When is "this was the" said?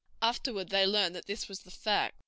1.27-1.69